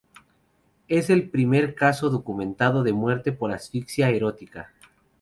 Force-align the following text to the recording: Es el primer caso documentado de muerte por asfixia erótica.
Es 0.87 1.11
el 1.11 1.29
primer 1.29 1.75
caso 1.75 2.09
documentado 2.09 2.81
de 2.81 2.91
muerte 2.91 3.31
por 3.31 3.51
asfixia 3.51 4.09
erótica. 4.09 4.73